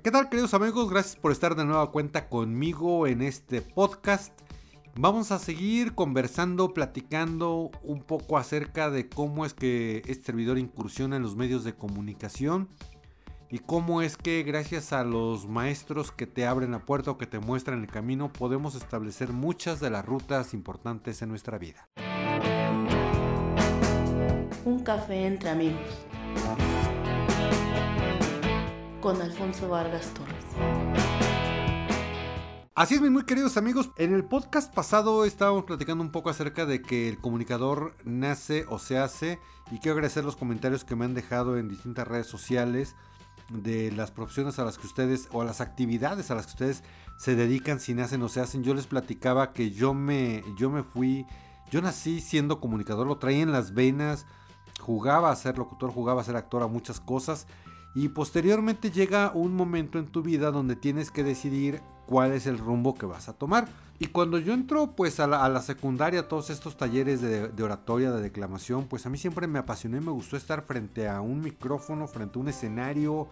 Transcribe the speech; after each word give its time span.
¿Qué 0.00 0.10
tal 0.10 0.30
queridos 0.30 0.54
amigos? 0.54 0.88
Gracias 0.88 1.16
por 1.16 1.32
estar 1.32 1.54
de 1.54 1.66
nueva 1.66 1.90
cuenta 1.90 2.30
conmigo 2.30 3.06
en 3.06 3.20
este 3.20 3.60
podcast. 3.60 4.32
Vamos 4.96 5.30
a 5.32 5.38
seguir 5.38 5.94
conversando, 5.94 6.72
platicando 6.72 7.70
un 7.82 8.00
poco 8.00 8.38
acerca 8.38 8.88
de 8.88 9.10
cómo 9.10 9.44
es 9.44 9.52
que 9.52 9.98
este 10.06 10.24
servidor 10.24 10.58
incursiona 10.58 11.16
en 11.16 11.22
los 11.22 11.36
medios 11.36 11.62
de 11.62 11.74
comunicación 11.74 12.70
y 13.50 13.58
cómo 13.58 14.00
es 14.00 14.16
que 14.16 14.42
gracias 14.44 14.94
a 14.94 15.04
los 15.04 15.46
maestros 15.46 16.10
que 16.10 16.26
te 16.26 16.46
abren 16.46 16.70
la 16.70 16.86
puerta 16.86 17.10
o 17.10 17.18
que 17.18 17.26
te 17.26 17.38
muestran 17.38 17.82
el 17.82 17.86
camino 17.86 18.32
podemos 18.32 18.74
establecer 18.74 19.34
muchas 19.34 19.78
de 19.78 19.90
las 19.90 20.06
rutas 20.06 20.54
importantes 20.54 21.20
en 21.20 21.28
nuestra 21.28 21.58
vida. 21.58 21.86
Un 24.64 24.82
café 24.82 25.26
entre 25.26 25.50
amigos 25.50 26.06
con 29.02 29.20
Alfonso 29.20 29.68
Vargas 29.68 30.14
Torres. 30.14 30.44
Así 32.74 32.94
es, 32.94 33.00
mis 33.00 33.10
muy 33.10 33.24
queridos 33.24 33.56
amigos. 33.56 33.90
En 33.98 34.14
el 34.14 34.24
podcast 34.24 34.72
pasado 34.72 35.24
estábamos 35.24 35.64
platicando 35.64 36.04
un 36.04 36.12
poco 36.12 36.30
acerca 36.30 36.66
de 36.66 36.80
que 36.80 37.08
el 37.08 37.18
comunicador 37.18 37.94
nace 38.04 38.64
o 38.68 38.78
se 38.78 38.98
hace. 38.98 39.40
Y 39.72 39.78
quiero 39.80 39.94
agradecer 39.94 40.24
los 40.24 40.36
comentarios 40.36 40.84
que 40.84 40.94
me 40.94 41.04
han 41.04 41.14
dejado 41.14 41.58
en 41.58 41.68
distintas 41.68 42.06
redes 42.06 42.28
sociales 42.28 42.94
de 43.50 43.90
las 43.90 44.12
profesiones 44.12 44.60
a 44.60 44.64
las 44.64 44.78
que 44.78 44.86
ustedes 44.86 45.28
o 45.32 45.42
a 45.42 45.44
las 45.44 45.60
actividades 45.60 46.30
a 46.30 46.36
las 46.36 46.46
que 46.46 46.52
ustedes 46.52 46.84
se 47.18 47.34
dedican, 47.34 47.80
si 47.80 47.94
nacen 47.94 48.22
o 48.22 48.28
se 48.28 48.40
hacen. 48.40 48.62
Yo 48.62 48.72
les 48.72 48.86
platicaba 48.86 49.52
que 49.52 49.72
yo 49.72 49.94
me, 49.94 50.44
yo 50.56 50.70
me 50.70 50.84
fui, 50.84 51.26
yo 51.72 51.82
nací 51.82 52.20
siendo 52.20 52.60
comunicador, 52.60 53.08
lo 53.08 53.18
traía 53.18 53.42
en 53.42 53.50
las 53.50 53.74
venas, 53.74 54.26
jugaba 54.80 55.32
a 55.32 55.36
ser 55.36 55.58
locutor, 55.58 55.90
jugaba 55.90 56.20
a 56.20 56.24
ser 56.24 56.36
actor, 56.36 56.62
a 56.62 56.68
muchas 56.68 57.00
cosas. 57.00 57.48
Y 57.94 58.08
posteriormente 58.08 58.90
llega 58.90 59.32
un 59.34 59.54
momento 59.54 59.98
en 59.98 60.06
tu 60.06 60.22
vida 60.22 60.50
donde 60.50 60.76
tienes 60.76 61.10
que 61.10 61.24
decidir 61.24 61.82
cuál 62.06 62.32
es 62.32 62.46
el 62.46 62.58
rumbo 62.58 62.94
que 62.94 63.06
vas 63.06 63.28
a 63.28 63.34
tomar. 63.34 63.68
Y 63.98 64.06
cuando 64.06 64.38
yo 64.38 64.52
entro 64.52 64.96
pues 64.96 65.20
a 65.20 65.26
la, 65.26 65.60
secundaria, 65.60 66.26
todos 66.26 66.50
estos 66.50 66.76
talleres 66.76 67.20
de, 67.20 67.62
oratoria, 67.62 68.10
de 68.10 68.20
declamación, 68.20 68.86
pues 68.88 69.06
a 69.06 69.10
mí 69.10 69.18
siempre 69.18 69.46
me 69.46 69.58
apasionó 69.58 69.96
y 69.96 70.00
me 70.00 70.10
gustó 70.10 70.36
estar 70.36 70.62
frente 70.62 71.08
a 71.08 71.20
un 71.20 71.40
micrófono, 71.40 72.08
frente 72.08 72.38
a 72.38 72.42
un 72.42 72.48
escenario, 72.48 73.28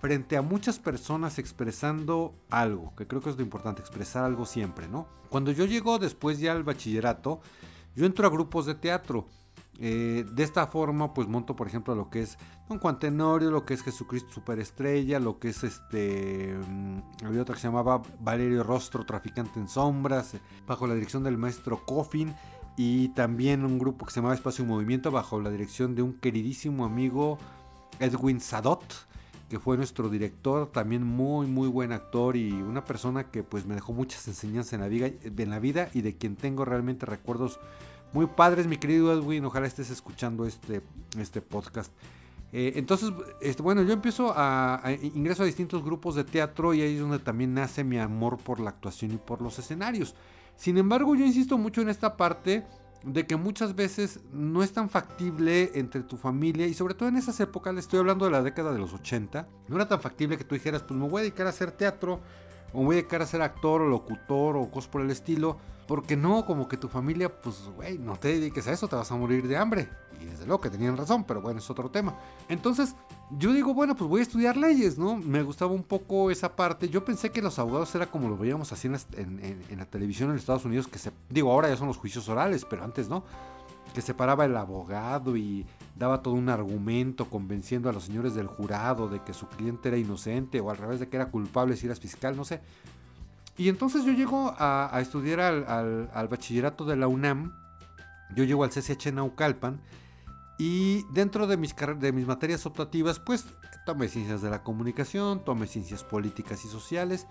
frente 0.00 0.36
a 0.36 0.42
muchas 0.42 0.78
personas 0.78 1.38
expresando 1.38 2.34
algo, 2.48 2.94
que 2.96 3.06
creo 3.06 3.20
que 3.20 3.30
es 3.30 3.36
lo 3.36 3.42
importante, 3.42 3.82
expresar 3.82 4.24
algo 4.24 4.46
siempre, 4.46 4.88
¿no? 4.88 5.06
Cuando 5.28 5.52
yo 5.52 5.66
llego 5.66 5.98
después 5.98 6.38
ya 6.38 6.52
al 6.52 6.62
bachillerato, 6.62 7.40
yo 7.94 8.06
entro 8.06 8.26
a 8.26 8.30
grupos 8.30 8.66
de 8.66 8.74
teatro. 8.74 9.26
Eh, 9.78 10.24
de 10.32 10.42
esta 10.42 10.66
forma, 10.68 11.12
pues 11.12 11.28
monto, 11.28 11.54
por 11.54 11.66
ejemplo, 11.66 11.94
lo 11.94 12.08
que 12.08 12.22
es 12.22 12.38
Don 12.68 12.78
Juan 12.78 12.98
Tenorio, 12.98 13.50
lo 13.50 13.66
que 13.66 13.74
es 13.74 13.82
Jesucristo 13.82 14.30
Superestrella, 14.32 15.20
lo 15.20 15.38
que 15.38 15.48
es 15.48 15.64
este. 15.64 16.56
Mm, 16.68 17.24
había 17.24 17.42
otra 17.42 17.54
que 17.54 17.60
se 17.60 17.68
llamaba 17.68 18.02
Valerio 18.20 18.62
Rostro, 18.62 19.04
Traficante 19.04 19.60
en 19.60 19.68
Sombras, 19.68 20.36
bajo 20.66 20.86
la 20.86 20.94
dirección 20.94 21.24
del 21.24 21.36
maestro 21.36 21.84
Coffin. 21.84 22.34
Y 22.78 23.08
también 23.10 23.64
un 23.64 23.78
grupo 23.78 24.04
que 24.04 24.12
se 24.12 24.16
llamaba 24.16 24.34
Espacio 24.34 24.64
y 24.64 24.68
Movimiento, 24.68 25.10
bajo 25.10 25.40
la 25.40 25.50
dirección 25.50 25.94
de 25.94 26.02
un 26.02 26.14
queridísimo 26.14 26.84
amigo 26.84 27.38
Edwin 28.00 28.40
Sadot, 28.40 28.84
que 29.48 29.58
fue 29.58 29.76
nuestro 29.76 30.08
director, 30.10 30.70
también 30.72 31.02
muy, 31.02 31.46
muy 31.46 31.68
buen 31.68 31.92
actor 31.92 32.36
y 32.36 32.52
una 32.52 32.84
persona 32.84 33.30
que 33.30 33.42
pues 33.42 33.64
me 33.64 33.74
dejó 33.74 33.92
muchas 33.92 34.26
enseñanzas 34.28 34.74
en 34.74 34.80
la 34.80 34.88
vida, 34.88 35.06
en 35.06 35.50
la 35.50 35.58
vida 35.58 35.88
y 35.94 36.02
de 36.02 36.16
quien 36.16 36.36
tengo 36.36 36.64
realmente 36.64 37.06
recuerdos 37.06 37.58
muy 38.16 38.26
padres, 38.28 38.66
mi 38.66 38.78
querido 38.78 39.12
Edwin. 39.12 39.44
Ojalá 39.44 39.66
estés 39.66 39.90
escuchando 39.90 40.46
este, 40.46 40.80
este 41.20 41.42
podcast. 41.42 41.92
Eh, 42.50 42.72
entonces, 42.76 43.12
este, 43.42 43.62
bueno, 43.62 43.82
yo 43.82 43.92
empiezo 43.92 44.32
a, 44.34 44.80
ingreso 45.14 45.42
a 45.42 45.46
distintos 45.46 45.84
grupos 45.84 46.14
de 46.14 46.24
teatro 46.24 46.72
y 46.72 46.80
ahí 46.80 46.94
es 46.94 47.00
donde 47.00 47.18
también 47.18 47.52
nace 47.52 47.84
mi 47.84 47.98
amor 47.98 48.38
por 48.38 48.58
la 48.58 48.70
actuación 48.70 49.12
y 49.12 49.18
por 49.18 49.42
los 49.42 49.58
escenarios. 49.58 50.14
Sin 50.56 50.78
embargo, 50.78 51.14
yo 51.14 51.26
insisto 51.26 51.58
mucho 51.58 51.82
en 51.82 51.90
esta 51.90 52.16
parte 52.16 52.64
de 53.04 53.26
que 53.26 53.36
muchas 53.36 53.76
veces 53.76 54.20
no 54.32 54.62
es 54.62 54.72
tan 54.72 54.88
factible 54.88 55.72
entre 55.74 56.00
tu 56.00 56.16
familia 56.16 56.66
y 56.66 56.72
sobre 56.72 56.94
todo 56.94 57.10
en 57.10 57.18
esas 57.18 57.38
épocas, 57.40 57.74
le 57.74 57.80
estoy 57.80 57.98
hablando 57.98 58.24
de 58.24 58.30
la 58.30 58.42
década 58.42 58.72
de 58.72 58.78
los 58.78 58.94
80, 58.94 59.46
no 59.68 59.76
era 59.76 59.88
tan 59.88 60.00
factible 60.00 60.38
que 60.38 60.44
tú 60.44 60.54
dijeras, 60.54 60.82
pues 60.82 60.98
me 60.98 61.06
voy 61.06 61.20
a 61.20 61.22
dedicar 61.24 61.46
a 61.46 61.50
hacer 61.50 61.70
teatro 61.70 62.20
o 62.72 62.84
voy 62.84 62.96
a 62.96 62.98
dedicar 62.98 63.22
a 63.22 63.26
ser 63.26 63.42
actor 63.42 63.82
o 63.82 63.88
locutor 63.88 64.56
o 64.56 64.70
cosas 64.70 64.90
por 64.90 65.02
el 65.02 65.10
estilo 65.10 65.58
porque 65.86 66.16
no, 66.16 66.44
como 66.44 66.68
que 66.68 66.76
tu 66.76 66.88
familia, 66.88 67.40
pues, 67.40 67.56
güey, 67.76 67.98
no 67.98 68.16
te 68.16 68.28
dediques 68.28 68.66
a 68.66 68.72
eso, 68.72 68.88
te 68.88 68.96
vas 68.96 69.10
a 69.10 69.16
morir 69.16 69.46
de 69.46 69.56
hambre. 69.56 69.88
Y 70.20 70.24
desde 70.24 70.46
luego 70.46 70.60
que 70.60 70.70
tenían 70.70 70.96
razón, 70.96 71.24
pero 71.24 71.40
bueno, 71.40 71.60
es 71.60 71.70
otro 71.70 71.90
tema. 71.90 72.16
Entonces, 72.48 72.96
yo 73.30 73.52
digo, 73.52 73.72
bueno, 73.72 73.94
pues 73.94 74.08
voy 74.08 74.20
a 74.20 74.22
estudiar 74.22 74.56
leyes, 74.56 74.98
¿no? 74.98 75.16
Me 75.16 75.42
gustaba 75.42 75.72
un 75.72 75.84
poco 75.84 76.30
esa 76.30 76.56
parte. 76.56 76.88
Yo 76.88 77.04
pensé 77.04 77.30
que 77.30 77.40
los 77.40 77.58
abogados 77.58 77.94
era 77.94 78.06
como 78.06 78.28
lo 78.28 78.36
veíamos 78.36 78.72
así 78.72 78.88
en, 78.88 79.78
la 79.78 79.84
televisión 79.86 80.30
en 80.30 80.36
Estados 80.36 80.64
Unidos, 80.64 80.88
que 80.88 80.98
se, 80.98 81.12
digo, 81.28 81.52
ahora 81.52 81.68
ya 81.68 81.76
son 81.76 81.88
los 81.88 81.98
juicios 81.98 82.28
orales, 82.28 82.64
pero 82.68 82.82
antes 82.82 83.08
no. 83.08 83.24
Que 83.96 84.02
se 84.02 84.12
paraba 84.12 84.44
el 84.44 84.54
abogado 84.54 85.38
y 85.38 85.64
daba 85.94 86.20
todo 86.20 86.34
un 86.34 86.50
argumento 86.50 87.30
convenciendo 87.30 87.88
a 87.88 87.94
los 87.94 88.04
señores 88.04 88.34
del 88.34 88.46
jurado 88.46 89.08
de 89.08 89.22
que 89.22 89.32
su 89.32 89.48
cliente 89.48 89.88
era 89.88 89.96
inocente 89.96 90.60
o 90.60 90.70
al 90.70 90.76
revés 90.76 91.00
de 91.00 91.08
que 91.08 91.16
era 91.16 91.30
culpable 91.30 91.78
si 91.78 91.86
eras 91.86 91.98
fiscal, 91.98 92.36
no 92.36 92.44
sé. 92.44 92.60
Y 93.56 93.70
entonces 93.70 94.04
yo 94.04 94.12
llego 94.12 94.54
a, 94.58 94.98
estudiar 95.00 95.40
al, 95.40 96.28
bachillerato 96.28 96.84
de 96.84 96.96
la 96.96 97.08
UNAM. 97.08 97.54
Yo 98.34 98.44
llego 98.44 98.64
al 98.64 98.70
CCH 98.70 99.14
Naucalpan. 99.14 99.80
Y 100.58 101.04
dentro 101.14 101.46
de 101.46 101.56
mis, 101.56 101.74
de 101.98 102.12
mis 102.12 102.26
materias 102.26 102.66
optativas, 102.66 103.18
pues 103.18 103.46
tomé 103.86 104.08
ciencias 104.08 104.42
de 104.42 104.50
la 104.50 104.62
comunicación, 104.62 105.42
tomé 105.42 105.68
ciencias 105.68 106.04
políticas 106.04 106.66
y 106.66 106.68
sociales. 106.68 107.26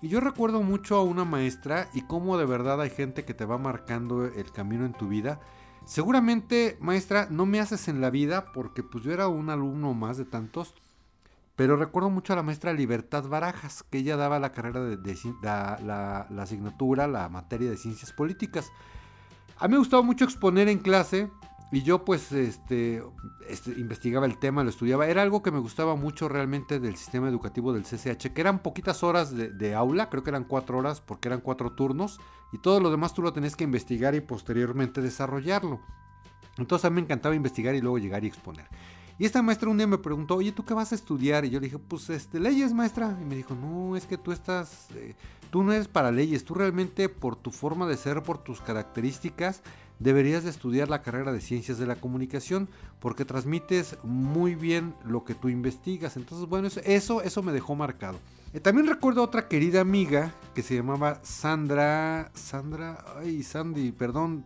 Y 0.00 0.08
yo 0.08 0.20
recuerdo 0.20 0.62
mucho 0.62 0.96
a 0.96 1.02
una 1.02 1.26
maestra 1.26 1.90
y 1.92 2.00
cómo 2.00 2.38
de 2.38 2.46
verdad 2.46 2.80
hay 2.80 2.88
gente 2.88 3.26
que 3.26 3.34
te 3.34 3.44
va 3.44 3.58
marcando 3.58 4.24
el 4.24 4.50
camino 4.52 4.86
en 4.86 4.94
tu 4.94 5.08
vida. 5.08 5.38
Seguramente, 5.84 6.76
maestra, 6.80 7.26
no 7.30 7.44
me 7.44 7.60
haces 7.60 7.88
en 7.88 8.00
la 8.00 8.10
vida 8.10 8.52
porque 8.52 8.82
pues 8.82 9.04
yo 9.04 9.12
era 9.12 9.28
un 9.28 9.50
alumno 9.50 9.94
más 9.94 10.16
de 10.16 10.24
tantos. 10.24 10.74
Pero 11.56 11.76
recuerdo 11.76 12.08
mucho 12.08 12.32
a 12.32 12.36
la 12.36 12.42
maestra 12.42 12.72
Libertad 12.72 13.28
Barajas, 13.28 13.82
que 13.82 13.98
ella 13.98 14.16
daba 14.16 14.38
la 14.38 14.52
carrera 14.52 14.80
de, 14.80 14.96
la, 15.42 16.26
asignatura, 16.38 17.06
la 17.06 17.28
materia 17.28 17.70
de 17.70 17.76
ciencias 17.76 18.12
políticas. 18.12 18.72
A 19.58 19.68
mí 19.68 19.72
me 19.72 19.78
gustaba 19.78 20.02
mucho 20.02 20.24
exponer 20.24 20.68
en 20.68 20.78
clase 20.78 21.30
y 21.72 21.82
yo 21.82 22.04
pues 22.04 22.30
este, 22.32 23.02
este, 23.48 23.70
investigaba 23.72 24.26
el 24.26 24.38
tema, 24.38 24.62
lo 24.62 24.68
estudiaba. 24.68 25.06
Era 25.06 25.22
algo 25.22 25.42
que 25.42 25.50
me 25.50 25.58
gustaba 25.58 25.96
mucho 25.96 26.28
realmente 26.28 26.78
del 26.78 26.96
sistema 26.96 27.28
educativo 27.28 27.72
del 27.72 27.84
CCH, 27.84 28.34
que 28.34 28.40
eran 28.42 28.58
poquitas 28.58 29.02
horas 29.02 29.34
de, 29.34 29.48
de, 29.48 29.74
aula, 29.74 30.10
creo 30.10 30.22
que 30.22 30.28
eran 30.28 30.44
cuatro 30.44 30.76
horas 30.76 31.00
porque 31.00 31.28
eran 31.28 31.40
cuatro 31.40 31.72
turnos 31.72 32.20
y 32.52 32.58
todo 32.58 32.78
lo 32.78 32.90
demás 32.90 33.14
tú 33.14 33.22
lo 33.22 33.32
tenías 33.32 33.56
que 33.56 33.64
investigar 33.64 34.14
y 34.14 34.20
posteriormente 34.20 35.00
desarrollarlo. 35.00 35.80
Entonces 36.58 36.84
a 36.84 36.90
mí 36.90 36.96
me 36.96 37.00
encantaba 37.00 37.34
investigar 37.34 37.74
y 37.74 37.80
luego 37.80 37.96
llegar 37.96 38.22
y 38.22 38.26
exponer. 38.26 38.68
Y 39.18 39.26
esta 39.26 39.42
maestra 39.42 39.68
un 39.68 39.76
día 39.76 39.86
me 39.86 39.98
preguntó, 39.98 40.36
oye, 40.36 40.52
¿tú 40.52 40.64
qué 40.64 40.74
vas 40.74 40.92
a 40.92 40.94
estudiar? 40.94 41.44
Y 41.44 41.50
yo 41.50 41.60
le 41.60 41.66
dije, 41.66 41.78
pues 41.78 42.10
este, 42.10 42.40
leyes, 42.40 42.72
maestra. 42.72 43.16
Y 43.20 43.24
me 43.24 43.36
dijo, 43.36 43.54
no, 43.54 43.96
es 43.96 44.06
que 44.06 44.18
tú 44.18 44.32
estás, 44.32 44.88
eh, 44.94 45.14
tú 45.50 45.62
no 45.62 45.72
eres 45.72 45.88
para 45.88 46.10
leyes, 46.10 46.44
tú 46.44 46.54
realmente 46.54 47.08
por 47.08 47.36
tu 47.36 47.50
forma 47.50 47.86
de 47.86 47.96
ser, 47.96 48.22
por 48.22 48.38
tus 48.38 48.60
características, 48.60 49.62
deberías 49.98 50.44
de 50.44 50.50
estudiar 50.50 50.88
la 50.88 51.02
carrera 51.02 51.32
de 51.32 51.40
ciencias 51.40 51.78
de 51.78 51.86
la 51.86 51.96
comunicación, 51.96 52.68
porque 52.98 53.24
transmites 53.24 53.96
muy 54.02 54.54
bien 54.54 54.94
lo 55.04 55.24
que 55.24 55.34
tú 55.34 55.48
investigas. 55.48 56.16
Entonces, 56.16 56.48
bueno, 56.48 56.68
eso, 56.84 57.22
eso 57.22 57.42
me 57.42 57.52
dejó 57.52 57.74
marcado. 57.74 58.18
Eh, 58.52 58.60
también 58.60 58.86
recuerdo 58.86 59.22
otra 59.22 59.48
querida 59.48 59.80
amiga 59.80 60.34
que 60.54 60.62
se 60.62 60.74
llamaba 60.74 61.20
Sandra, 61.22 62.30
Sandra, 62.34 63.04
ay, 63.18 63.42
Sandy, 63.42 63.92
perdón, 63.92 64.44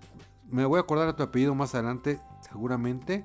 me 0.51 0.65
voy 0.65 0.79
a 0.79 0.83
acordar 0.83 1.09
de 1.09 1.15
tu 1.15 1.23
apellido 1.23 1.55
más 1.55 1.75
adelante, 1.75 2.21
seguramente. 2.41 3.25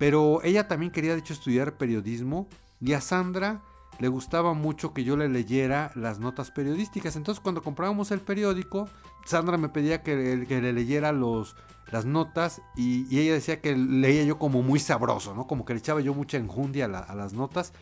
Pero 0.00 0.40
ella 0.44 0.66
también 0.66 0.90
quería, 0.90 1.12
de 1.12 1.18
hecho, 1.18 1.34
estudiar 1.34 1.76
periodismo. 1.76 2.48
Y 2.80 2.94
a 2.94 3.02
Sandra 3.02 3.60
le 3.98 4.08
gustaba 4.08 4.54
mucho 4.54 4.94
que 4.94 5.04
yo 5.04 5.14
le 5.14 5.28
leyera 5.28 5.92
las 5.94 6.20
notas 6.20 6.50
periodísticas. 6.50 7.16
Entonces, 7.16 7.42
cuando 7.42 7.62
comprábamos 7.62 8.10
el 8.10 8.20
periódico, 8.20 8.88
Sandra 9.26 9.58
me 9.58 9.68
pedía 9.68 10.02
que, 10.02 10.46
le 10.48 10.72
leyera 10.72 11.12
los, 11.12 11.54
las 11.92 12.06
notas. 12.06 12.62
Y, 12.78 13.14
ella 13.14 13.34
decía 13.34 13.60
que 13.60 13.76
leía 13.76 14.24
yo 14.24 14.38
como 14.38 14.62
muy 14.62 14.80
sabroso, 14.80 15.34
¿no? 15.34 15.46
Como 15.46 15.66
que 15.66 15.74
le 15.74 15.80
echaba 15.80 16.00
yo 16.00 16.14
mucha 16.14 16.38
enjundia 16.38 16.86
a 16.86 17.14
las 17.14 17.34
notas 17.34 17.74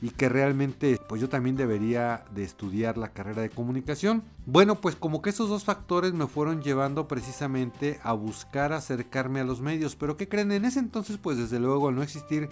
y 0.00 0.10
que 0.10 0.28
realmente 0.28 0.98
pues 1.08 1.20
yo 1.20 1.28
también 1.28 1.56
debería 1.56 2.24
de 2.34 2.44
estudiar 2.44 2.98
la 2.98 3.12
carrera 3.12 3.42
de 3.42 3.50
comunicación. 3.50 4.22
Bueno, 4.44 4.76
pues 4.76 4.96
como 4.96 5.22
que 5.22 5.30
esos 5.30 5.48
dos 5.48 5.64
factores 5.64 6.12
me 6.12 6.26
fueron 6.26 6.62
llevando 6.62 7.08
precisamente 7.08 7.98
a 8.02 8.12
buscar 8.12 8.72
acercarme 8.72 9.40
a 9.40 9.44
los 9.44 9.60
medios, 9.60 9.96
pero 9.96 10.16
¿qué 10.16 10.28
creen? 10.28 10.52
En 10.52 10.64
ese 10.64 10.78
entonces 10.78 11.18
pues 11.18 11.38
desde 11.38 11.60
luego 11.60 11.88
al 11.88 11.94
no 11.94 12.02
existir 12.02 12.48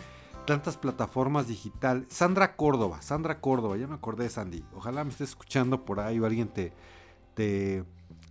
tantas 0.46 0.76
plataformas 0.76 1.49
digital, 1.49 2.06
Sandra 2.08 2.56
Córdoba, 2.56 3.00
Sandra 3.02 3.41
Córdoba, 3.41 3.76
ya 3.76 3.87
me 3.87 3.94
acordé 3.94 4.25
de 4.25 4.31
Sandy, 4.31 4.64
ojalá 4.75 5.05
me 5.05 5.11
estés 5.11 5.31
escuchando 5.31 5.85
por 5.85 6.00
ahí 6.00 6.19
o 6.19 6.26
alguien 6.26 6.49
te, 6.49 6.73
te, 7.35 7.85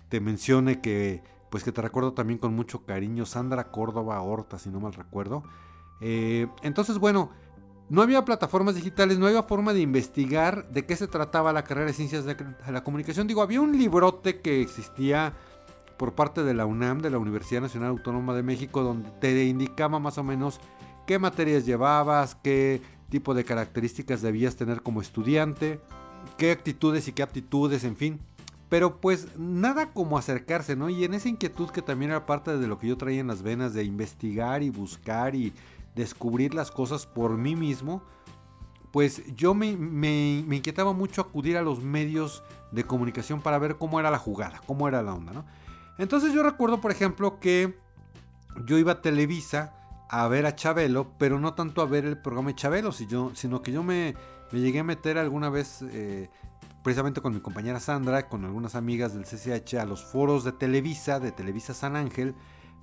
te 0.09 0.19
mencione 0.19 0.79
que 0.79 1.23
pues 1.53 1.63
que 1.63 1.71
te 1.71 1.83
recuerdo 1.83 2.13
también 2.13 2.39
con 2.39 2.55
mucho 2.55 2.83
cariño, 2.83 3.27
Sandra 3.27 3.65
Córdoba 3.69 4.19
Horta, 4.23 4.57
si 4.57 4.71
no 4.71 4.79
mal 4.79 4.93
recuerdo. 4.93 5.43
Eh, 6.01 6.47
entonces, 6.63 6.97
bueno, 6.97 7.29
no 7.89 8.01
había 8.01 8.25
plataformas 8.25 8.75
digitales, 8.75 9.19
no 9.19 9.27
había 9.27 9.43
forma 9.43 9.73
de 9.73 9.81
investigar 9.81 10.69
de 10.69 10.85
qué 10.85 10.95
se 10.95 11.07
trataba 11.07 11.53
la 11.53 11.63
carrera 11.63 11.87
de 11.87 11.93
ciencias 11.93 12.25
de 12.25 12.35
la 12.69 12.83
comunicación. 12.83 13.27
Digo, 13.27 13.41
había 13.41 13.61
un 13.61 13.77
librote 13.77 14.41
que 14.41 14.61
existía 14.61 15.33
por 15.97 16.13
parte 16.13 16.43
de 16.43 16.53
la 16.53 16.65
UNAM, 16.65 17.01
de 17.01 17.09
la 17.09 17.17
Universidad 17.17 17.61
Nacional 17.61 17.89
Autónoma 17.89 18.33
de 18.33 18.43
México, 18.43 18.83
donde 18.83 19.09
te 19.19 19.45
indicaba 19.45 19.99
más 19.99 20.17
o 20.17 20.23
menos 20.23 20.59
qué 21.05 21.19
materias 21.19 21.65
llevabas, 21.65 22.35
qué 22.35 22.81
tipo 23.09 23.33
de 23.33 23.43
características 23.43 24.21
debías 24.21 24.55
tener 24.55 24.81
como 24.81 25.01
estudiante, 25.01 25.79
qué 26.37 26.51
actitudes 26.51 27.07
y 27.07 27.11
qué 27.13 27.21
aptitudes, 27.21 27.83
en 27.83 27.95
fin. 27.95 28.19
Pero 28.69 28.99
pues 28.99 29.27
nada 29.37 29.93
como 29.93 30.17
acercarse, 30.17 30.75
¿no? 30.75 30.89
Y 30.89 31.03
en 31.03 31.13
esa 31.13 31.29
inquietud 31.29 31.69
que 31.69 31.83
también 31.83 32.11
era 32.11 32.25
parte 32.25 32.57
de 32.57 32.67
lo 32.67 32.79
que 32.79 32.87
yo 32.87 32.97
traía 32.97 33.19
en 33.19 33.27
las 33.27 33.43
venas 33.43 33.73
de 33.75 33.83
investigar 33.83 34.63
y 34.63 34.71
buscar 34.71 35.35
y 35.35 35.53
descubrir 35.95 36.53
las 36.53 36.71
cosas 36.71 37.05
por 37.05 37.37
mí 37.37 37.55
mismo, 37.55 38.03
pues 38.91 39.23
yo 39.35 39.53
me, 39.53 39.75
me, 39.75 40.37
inquietaba 40.55 40.93
mucho 40.93 41.21
acudir 41.21 41.57
a 41.57 41.61
los 41.61 41.81
medios 41.81 42.43
de 42.71 42.83
comunicación 42.83 43.41
para 43.41 43.57
ver 43.57 43.77
cómo 43.77 43.99
era 43.99 44.11
la 44.11 44.19
jugada, 44.19 44.61
cómo 44.67 44.87
era 44.87 45.01
la 45.01 45.13
onda, 45.13 45.33
¿no? 45.33 45.45
Entonces 45.97 46.33
yo 46.33 46.43
recuerdo, 46.43 46.81
por 46.81 46.91
ejemplo, 46.91 47.39
que 47.39 47.77
yo 48.65 48.77
iba 48.77 48.93
a 48.93 49.01
Televisa 49.01 49.73
a 50.09 50.27
ver 50.27 50.45
a 50.45 50.55
Chabelo, 50.55 51.11
pero 51.17 51.39
no 51.39 51.55
tanto 51.55 51.81
a 51.81 51.85
ver 51.85 52.05
el 52.05 52.19
programa 52.19 52.49
de 52.49 52.55
Chabelo, 52.55 52.91
sino 52.91 53.61
que 53.63 53.71
yo 53.71 53.83
me, 53.83 54.15
me 54.51 54.59
llegué 54.59 54.79
a 54.79 54.83
meter 54.83 55.17
alguna 55.17 55.49
vez 55.49 55.81
eh, 55.89 56.29
precisamente 56.83 57.21
con 57.21 57.33
mi 57.33 57.39
compañera 57.39 57.79
Sandra, 57.79 58.27
con 58.27 58.45
algunas 58.45 58.75
amigas 58.75 59.15
del 59.15 59.25
CCH, 59.25 59.75
a 59.75 59.85
los 59.85 60.03
foros 60.03 60.43
de 60.43 60.51
Televisa, 60.51 61.19
de 61.19 61.31
Televisa 61.31 61.73
San 61.73 61.95
Ángel, 61.95 62.35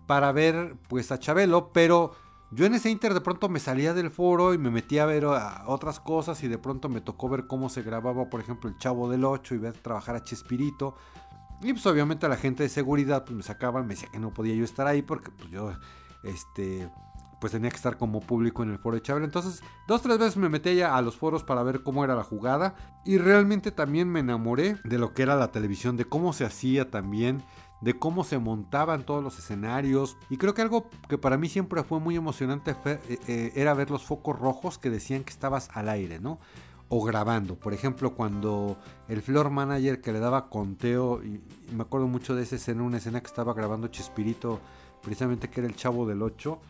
para 0.06 0.32
ver 0.32 0.74
pues 0.88 1.12
a 1.12 1.20
Chabelo, 1.20 1.72
pero 1.72 2.12
yo 2.52 2.66
en 2.66 2.74
ese 2.74 2.90
inter 2.90 3.14
de 3.14 3.20
pronto 3.20 3.48
me 3.48 3.60
salía 3.60 3.94
del 3.94 4.10
foro 4.10 4.54
y 4.54 4.58
me 4.58 4.70
metía 4.70 5.04
a 5.04 5.06
ver 5.06 5.24
otras 5.24 6.00
cosas 6.00 6.42
y 6.42 6.48
de 6.48 6.58
pronto 6.58 6.88
me 6.88 7.00
tocó 7.00 7.28
ver 7.28 7.46
cómo 7.46 7.68
se 7.68 7.82
grababa, 7.82 8.28
por 8.28 8.40
ejemplo, 8.40 8.68
el 8.68 8.76
Chavo 8.76 9.08
del 9.08 9.24
8 9.24 9.54
y 9.54 9.58
ver 9.58 9.74
trabajar 9.74 10.16
a 10.16 10.24
Chespirito. 10.24 10.96
Y 11.62 11.72
pues 11.72 11.86
obviamente 11.86 12.28
la 12.28 12.36
gente 12.36 12.62
de 12.62 12.68
seguridad 12.68 13.24
pues 13.24 13.36
me 13.36 13.42
sacaban, 13.42 13.86
me 13.86 13.94
decía 13.94 14.08
que 14.10 14.18
no 14.18 14.32
podía 14.32 14.54
yo 14.54 14.64
estar 14.64 14.86
ahí 14.86 15.02
porque 15.02 15.30
pues 15.30 15.50
yo 15.50 15.72
este 16.24 16.90
pues 17.40 17.52
tenía 17.52 17.70
que 17.70 17.76
estar 17.76 17.96
como 17.96 18.20
público 18.20 18.62
en 18.62 18.70
el 18.70 18.78
foro 18.78 18.96
de 18.96 19.02
Chávez. 19.02 19.24
Entonces, 19.24 19.62
dos, 19.88 20.02
tres 20.02 20.18
veces 20.18 20.36
me 20.36 20.48
metí 20.48 20.74
ya 20.74 20.94
a 20.94 21.02
los 21.02 21.16
foros 21.16 21.42
para 21.42 21.62
ver 21.62 21.82
cómo 21.82 22.04
era 22.04 22.14
la 22.14 22.22
jugada. 22.22 22.74
Y 23.04 23.16
realmente 23.16 23.72
también 23.72 24.08
me 24.08 24.20
enamoré 24.20 24.76
de 24.84 24.98
lo 24.98 25.14
que 25.14 25.22
era 25.22 25.36
la 25.36 25.50
televisión, 25.50 25.96
de 25.96 26.04
cómo 26.04 26.34
se 26.34 26.44
hacía 26.44 26.90
también, 26.90 27.42
de 27.80 27.98
cómo 27.98 28.24
se 28.24 28.38
montaban 28.38 29.04
todos 29.04 29.22
los 29.22 29.38
escenarios. 29.38 30.16
Y 30.28 30.36
creo 30.36 30.54
que 30.54 30.62
algo 30.62 30.88
que 31.08 31.18
para 31.18 31.36
mí 31.36 31.48
siempre 31.48 31.82
fue 31.82 32.00
muy 32.00 32.16
emocionante 32.16 32.74
eh, 32.84 33.18
eh, 33.26 33.52
era 33.54 33.74
ver 33.74 33.90
los 33.90 34.04
focos 34.04 34.38
rojos 34.38 34.78
que 34.78 34.90
decían 34.90 35.24
que 35.24 35.30
estabas 35.30 35.68
al 35.72 35.88
aire, 35.88 36.20
¿no? 36.20 36.38
O 36.88 37.02
grabando. 37.04 37.56
Por 37.56 37.72
ejemplo, 37.72 38.14
cuando 38.14 38.76
el 39.08 39.22
floor 39.22 39.50
manager 39.50 40.00
que 40.00 40.12
le 40.12 40.18
daba 40.18 40.48
conteo, 40.48 41.22
y, 41.22 41.40
me 41.72 41.82
acuerdo 41.82 42.08
mucho 42.08 42.34
de 42.34 42.42
esa 42.42 42.56
escena, 42.56 42.82
una 42.82 42.98
escena 42.98 43.20
que 43.20 43.28
estaba 43.28 43.54
grabando 43.54 43.88
Chespirito, 43.88 44.60
precisamente 45.02 45.48
que 45.48 45.60
era 45.60 45.68
el 45.68 45.76
chavo 45.76 46.06
del 46.06 46.22
8 46.22 46.60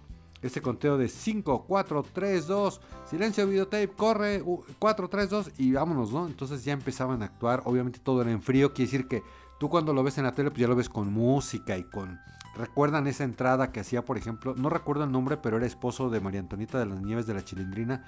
este 0.42 0.62
conteo 0.62 0.96
de 0.96 1.08
5, 1.08 1.64
4, 1.66 2.04
3, 2.14 2.46
2, 2.46 2.80
silencio 3.10 3.46
videotape, 3.46 3.88
corre, 3.88 4.42
4, 4.78 5.08
3, 5.08 5.30
2 5.30 5.50
y 5.58 5.72
vámonos, 5.72 6.12
¿no? 6.12 6.26
Entonces 6.26 6.64
ya 6.64 6.72
empezaban 6.72 7.22
a 7.22 7.26
actuar, 7.26 7.62
obviamente 7.66 7.98
todo 7.98 8.22
era 8.22 8.30
en 8.30 8.40
frío, 8.40 8.72
quiere 8.72 8.90
decir 8.90 9.08
que 9.08 9.22
tú 9.60 9.68
cuando 9.68 9.92
lo 9.92 10.02
ves 10.02 10.16
en 10.16 10.24
la 10.24 10.32
tele 10.32 10.50
pues 10.50 10.60
ya 10.60 10.66
lo 10.66 10.74
ves 10.74 10.88
con 10.88 11.12
música 11.12 11.76
y 11.76 11.84
con... 11.84 12.18
¿Recuerdan 12.56 13.06
esa 13.06 13.24
entrada 13.24 13.70
que 13.70 13.80
hacía, 13.80 14.04
por 14.04 14.16
ejemplo, 14.16 14.54
no 14.56 14.70
recuerdo 14.70 15.04
el 15.04 15.12
nombre, 15.12 15.36
pero 15.36 15.58
era 15.58 15.66
esposo 15.66 16.08
de 16.10 16.18
María 16.18 16.40
Antonita 16.40 16.78
de 16.78 16.86
las 16.86 17.00
Nieves 17.00 17.26
de 17.26 17.34
la 17.34 17.44
Chilindrina, 17.44 18.04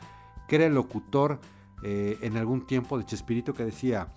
que 0.49 0.57
era 0.57 0.67
el 0.67 0.75
locutor 0.75 1.39
eh, 1.83 2.19
en 2.23 2.39
algún 2.39 2.67
tiempo 2.67 2.99
de 2.99 3.05
Chespirito 3.05 3.53
que 3.53 3.67
decía, 3.67 4.09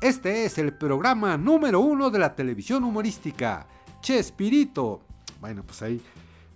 este 0.00 0.44
es 0.44 0.58
el 0.58 0.74
programa 0.74 1.36
número 1.38 1.80
uno 1.80 2.10
de 2.10 2.18
la 2.18 2.34
televisión 2.34 2.82
humorística, 2.82 3.66
Chespirito. 4.00 5.02
Bueno, 5.40 5.62
pues 5.62 5.80
ahí 5.82 6.02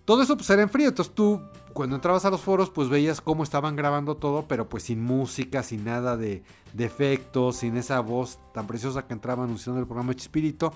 todo 0.05 0.23
eso 0.23 0.37
pues 0.37 0.51
era 0.51 0.63
en 0.63 0.69
frío, 0.69 0.89
entonces 0.89 1.15
tú 1.15 1.41
cuando 1.75 1.97
entrabas 1.97 2.25
a 2.25 2.31
los 2.31 2.41
foros 2.41 2.71
pues 2.71 2.89
veías 2.89 3.21
cómo 3.21 3.43
estaban 3.43 3.75
grabando 3.75 4.17
todo, 4.17 4.47
pero 4.47 4.69
pues 4.69 4.85
sin 4.85 5.03
música, 5.03 5.63
sin 5.63 5.85
nada 5.85 6.17
de, 6.17 6.43
efectos, 6.79 7.57
sin 7.57 7.77
esa 7.77 8.01
voz 8.01 8.39
tan 8.55 8.67
preciosa 8.67 9.07
que 9.07 9.13
entraba 9.13 9.45
anunciando 9.45 9.81
el 9.81 9.87
programa 9.87 10.15
Chispirito. 10.15 10.73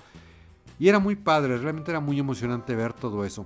Y 0.77 0.89
era 0.89 0.99
muy 0.99 1.15
padre, 1.15 1.57
realmente 1.57 1.91
era 1.91 2.01
muy 2.01 2.19
emocionante 2.19 2.75
ver 2.75 2.93
todo 2.93 3.25
eso. 3.25 3.45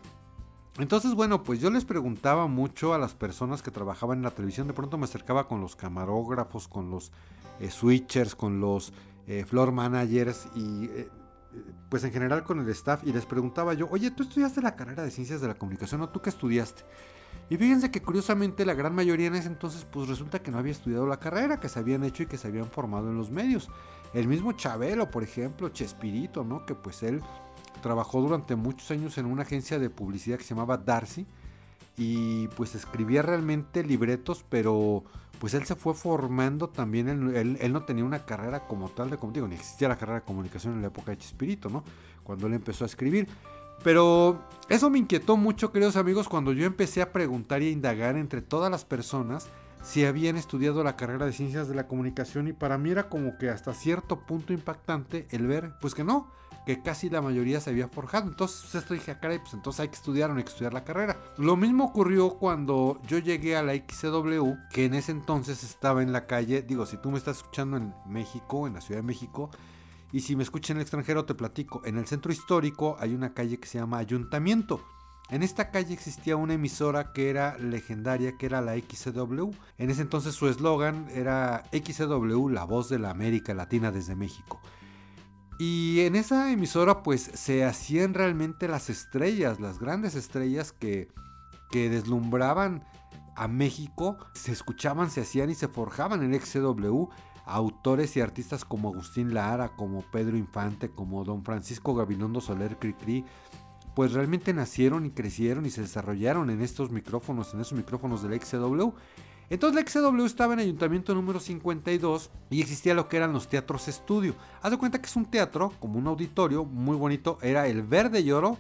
Entonces, 0.79 1.13
bueno, 1.13 1.43
pues 1.43 1.59
yo 1.59 1.69
les 1.69 1.85
preguntaba 1.85 2.47
mucho 2.47 2.95
a 2.95 2.97
las 2.97 3.13
personas 3.13 3.61
que 3.61 3.69
trabajaban 3.69 4.17
en 4.17 4.23
la 4.23 4.31
televisión. 4.31 4.67
De 4.67 4.73
pronto 4.73 4.97
me 4.97 5.05
acercaba 5.05 5.47
con 5.47 5.61
los 5.61 5.75
camarógrafos, 5.75 6.67
con 6.67 6.89
los 6.89 7.11
eh, 7.59 7.69
switchers, 7.69 8.35
con 8.35 8.59
los 8.59 8.91
eh, 9.27 9.45
floor 9.45 9.71
managers 9.71 10.47
y 10.55 10.85
eh, 10.85 11.07
pues 11.89 12.03
en 12.03 12.11
general 12.11 12.43
con 12.43 12.59
el 12.59 12.69
staff 12.69 13.03
y 13.03 13.13
les 13.13 13.25
preguntaba 13.25 13.73
yo, 13.73 13.87
oye, 13.91 14.11
¿tú 14.11 14.23
estudiaste 14.23 14.61
la 14.61 14.75
carrera 14.75 15.03
de 15.03 15.11
ciencias 15.11 15.41
de 15.41 15.47
la 15.47 15.55
comunicación 15.55 16.01
o 16.01 16.09
tú 16.09 16.21
qué 16.21 16.29
estudiaste? 16.29 16.83
Y 17.49 17.57
fíjense 17.57 17.91
que 17.91 18.01
curiosamente 18.01 18.65
la 18.65 18.73
gran 18.73 18.95
mayoría 18.95 19.27
en 19.27 19.35
ese 19.35 19.47
entonces 19.47 19.85
pues 19.91 20.07
resulta 20.07 20.41
que 20.41 20.51
no 20.51 20.57
había 20.57 20.71
estudiado 20.71 21.05
la 21.05 21.19
carrera, 21.19 21.59
que 21.59 21.69
se 21.69 21.79
habían 21.79 22.03
hecho 22.03 22.23
y 22.23 22.25
que 22.25 22.37
se 22.37 22.47
habían 22.47 22.69
formado 22.69 23.09
en 23.09 23.17
los 23.17 23.31
medios. 23.31 23.69
El 24.13 24.27
mismo 24.27 24.53
Chabelo, 24.53 25.09
por 25.11 25.23
ejemplo, 25.23 25.69
Chespirito, 25.69 26.43
¿no? 26.43 26.65
Que 26.65 26.75
pues 26.75 27.03
él 27.03 27.21
trabajó 27.81 28.21
durante 28.21 28.55
muchos 28.55 28.89
años 28.91 29.17
en 29.17 29.25
una 29.25 29.41
agencia 29.41 29.79
de 29.79 29.89
publicidad 29.89 30.37
que 30.37 30.43
se 30.43 30.53
llamaba 30.53 30.77
Darcy 30.77 31.27
y 31.97 32.47
pues 32.49 32.75
escribía 32.75 33.21
realmente 33.21 33.83
libretos, 33.83 34.45
pero 34.49 35.03
pues 35.39 35.53
él 35.53 35.65
se 35.65 35.75
fue 35.75 35.93
formando 35.93 36.69
también, 36.69 37.09
él, 37.09 37.73
no 37.73 37.83
tenía 37.83 38.05
una 38.05 38.25
carrera 38.25 38.65
como 38.65 38.89
tal 38.89 39.09
de, 39.09 39.17
como 39.17 39.33
digo, 39.33 39.47
ni 39.47 39.55
existía 39.55 39.89
la 39.89 39.97
carrera 39.97 40.19
de 40.19 40.25
comunicación 40.25 40.73
en 40.73 40.81
la 40.81 40.87
época 40.87 41.11
de 41.11 41.17
Chespirito, 41.17 41.69
¿no? 41.69 41.83
Cuando 42.23 42.47
él 42.47 42.53
empezó 42.53 42.85
a 42.85 42.87
escribir. 42.87 43.27
Pero 43.83 44.41
eso 44.69 44.89
me 44.89 44.99
inquietó 44.99 45.35
mucho, 45.35 45.71
queridos 45.71 45.97
amigos, 45.97 46.29
cuando 46.29 46.53
yo 46.53 46.65
empecé 46.65 47.01
a 47.01 47.11
preguntar 47.11 47.61
y 47.61 47.67
a 47.67 47.71
indagar 47.71 48.15
entre 48.15 48.41
todas 48.41 48.71
las 48.71 48.85
personas 48.85 49.49
si 49.83 50.05
habían 50.05 50.37
estudiado 50.37 50.81
la 50.83 50.95
carrera 50.95 51.25
de 51.25 51.33
ciencias 51.33 51.67
de 51.67 51.75
la 51.75 51.87
comunicación 51.87 52.47
y 52.47 52.53
para 52.53 52.77
mí 52.77 52.91
era 52.91 53.09
como 53.09 53.37
que 53.37 53.49
hasta 53.49 53.73
cierto 53.73 54.21
punto 54.21 54.53
impactante 54.53 55.27
el 55.31 55.45
ver, 55.45 55.73
pues 55.81 55.93
que 55.93 56.05
no, 56.05 56.31
que 56.65 56.81
casi 56.81 57.09
la 57.09 57.21
mayoría 57.21 57.59
se 57.59 57.69
había 57.69 57.87
forjado. 57.87 58.27
Entonces 58.29 58.73
esto 58.75 58.93
dije, 58.93 59.11
ah, 59.11 59.19
caray, 59.19 59.39
pues 59.39 59.53
entonces 59.53 59.81
hay 59.81 59.89
que 59.89 59.95
estudiar 59.95 60.29
o 60.29 60.33
no 60.33 60.39
hay 60.39 60.43
que 60.43 60.51
estudiar 60.51 60.73
la 60.73 60.83
carrera. 60.83 61.17
Lo 61.37 61.55
mismo 61.57 61.85
ocurrió 61.85 62.31
cuando 62.31 63.01
yo 63.07 63.19
llegué 63.19 63.55
a 63.55 63.63
la 63.63 63.73
XCW, 63.75 64.53
que 64.71 64.85
en 64.85 64.93
ese 64.93 65.11
entonces 65.11 65.63
estaba 65.63 66.01
en 66.03 66.11
la 66.11 66.25
calle, 66.25 66.61
digo, 66.61 66.85
si 66.85 66.97
tú 66.97 67.11
me 67.11 67.17
estás 67.17 67.37
escuchando 67.37 67.77
en 67.77 67.93
México, 68.07 68.67
en 68.67 68.73
la 68.73 68.81
Ciudad 68.81 69.01
de 69.01 69.07
México, 69.07 69.49
y 70.11 70.21
si 70.21 70.35
me 70.35 70.43
escuchas 70.43 70.71
en 70.71 70.77
el 70.77 70.83
extranjero 70.83 71.25
te 71.25 71.33
platico, 71.33 71.81
en 71.85 71.97
el 71.97 72.05
centro 72.05 72.31
histórico 72.31 72.97
hay 72.99 73.15
una 73.15 73.33
calle 73.33 73.59
que 73.59 73.67
se 73.67 73.79
llama 73.79 73.97
Ayuntamiento. 73.97 74.79
En 75.29 75.41
esta 75.41 75.71
calle 75.71 75.93
existía 75.93 76.35
una 76.35 76.53
emisora 76.53 77.13
que 77.13 77.29
era 77.29 77.57
legendaria, 77.57 78.37
que 78.37 78.45
era 78.45 78.61
la 78.61 78.75
XCW. 78.75 79.51
En 79.79 79.89
ese 79.89 80.01
entonces 80.01 80.35
su 80.35 80.47
eslogan 80.47 81.07
era 81.15 81.63
XCW, 81.71 82.49
la 82.49 82.65
voz 82.65 82.89
de 82.89 82.99
la 82.99 83.09
América 83.09 83.55
Latina 83.55 83.91
desde 83.91 84.15
México. 84.15 84.61
Y 85.59 86.01
en 86.01 86.15
esa 86.15 86.51
emisora 86.51 87.03
pues 87.03 87.21
se 87.33 87.63
hacían 87.63 88.13
realmente 88.13 88.67
las 88.67 88.89
estrellas, 88.89 89.59
las 89.59 89.79
grandes 89.79 90.15
estrellas 90.15 90.71
que, 90.71 91.09
que 91.71 91.89
deslumbraban 91.89 92.83
a 93.35 93.47
México, 93.47 94.17
se 94.33 94.51
escuchaban, 94.51 95.09
se 95.09 95.21
hacían 95.21 95.49
y 95.49 95.55
se 95.55 95.67
forjaban 95.67 96.23
en 96.23 96.39
XCW 96.39 97.09
autores 97.45 98.15
y 98.15 98.21
artistas 98.21 98.65
como 98.65 98.89
Agustín 98.89 99.33
Lara, 99.33 99.69
como 99.69 100.01
Pedro 100.01 100.37
Infante, 100.37 100.89
como 100.89 101.23
Don 101.23 101.43
Francisco 101.43 101.93
Gabilondo 101.93 102.41
Soler 102.41 102.77
Cricri, 102.77 103.25
pues 103.95 104.13
realmente 104.13 104.53
nacieron 104.53 105.05
y 105.05 105.11
crecieron 105.11 105.65
y 105.65 105.69
se 105.69 105.81
desarrollaron 105.81 106.49
en 106.49 106.61
estos 106.61 106.91
micrófonos, 106.91 107.53
en 107.53 107.61
esos 107.61 107.77
micrófonos 107.77 108.23
del 108.23 108.39
XCW. 108.41 108.93
Entonces 109.49 109.83
la 109.83 110.11
XW 110.11 110.25
estaba 110.25 110.53
en 110.53 110.59
Ayuntamiento 110.59 111.13
número 111.13 111.39
52 111.39 112.29
y 112.49 112.61
existía 112.61 112.93
lo 112.93 113.07
que 113.07 113.17
eran 113.17 113.33
los 113.33 113.47
teatros 113.47 113.87
estudio. 113.87 114.35
Haz 114.61 114.71
de 114.71 114.77
cuenta 114.77 114.99
que 114.99 115.07
es 115.07 115.15
un 115.15 115.25
teatro, 115.25 115.73
como 115.79 115.99
un 115.99 116.07
auditorio 116.07 116.65
muy 116.65 116.95
bonito, 116.95 117.37
era 117.41 117.67
el 117.67 117.83
verde 117.83 118.21
y 118.21 118.31
oro 118.31 118.57